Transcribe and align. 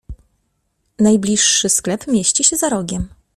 Najbliższy 0.99 1.69
sklep 1.69 2.07
mieści 2.07 2.43
się 2.43 2.55
za 2.57 2.69
rogiem. 2.69 3.07